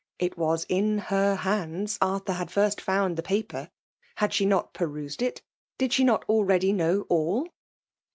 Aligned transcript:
—It 0.27 0.35
was 0.35 0.65
in 0.67 0.97
her 1.13 1.35
hands 1.35 1.99
Arthur 2.01 2.33
had 2.33 2.49
first 2.49 2.81
found 2.81 3.17
the 3.17 3.21
paper. 3.21 3.69
Had 4.15 4.33
she 4.33 4.47
not 4.47 4.73
perused 4.73 5.21
it?— 5.21 5.43
^Did 5.79 5.91
she 5.91 6.03
not 6.03 6.23
already 6.27 6.73
know 6.73 7.05
all 7.07 7.47